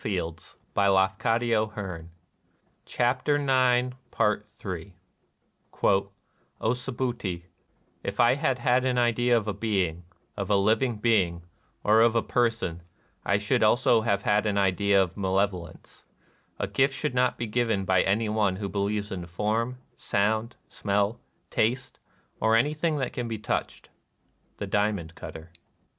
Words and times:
Ill" 0.03 0.29
O 0.29 0.31
SubhUti, 0.79 2.07
if 8.03 8.19
I 8.19 8.35
liad 8.37 8.57
had 8.57 8.83
an 8.85 8.97
idea 8.97 9.37
of 9.37 9.47
a 9.47 9.53
being, 9.53 10.03
of 10.35 10.49
a 10.49 10.55
living 10.55 10.95
being, 10.95 11.43
or 11.83 12.01
of 12.01 12.15
a 12.15 12.23
person, 12.23 12.81
I 13.23 13.37
shotdd 13.37 13.61
also 13.61 14.01
have 14.01 14.23
had 14.23 14.47
an 14.47 14.57
idea 14.57 14.99
of 15.03 15.15
malevolence.... 15.15 16.05
A 16.57 16.65
gift 16.65 16.95
should 16.95 17.13
not 17.13 17.37
be 17.37 17.45
given 17.45 17.85
by 17.85 18.01
any 18.01 18.27
one 18.27 18.57
Avho 18.57 18.71
believes 18.71 19.11
in 19.11 19.27
form, 19.27 19.77
sound, 19.97 20.55
smell, 20.67 21.19
taste, 21.51 21.99
or 22.39 22.55
anything 22.55 22.95
that 22.95 23.13
can 23.13 23.27
be 23.27 23.37
touched."— 23.37 23.91
The 24.57 24.65
Diamond 24.65 25.13
Cutter. 25.13 25.51